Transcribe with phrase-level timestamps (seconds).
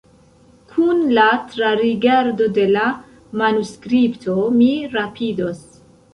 [0.69, 2.87] Kun la trarigardo de la
[3.43, 5.63] manuskripto mi rapidos.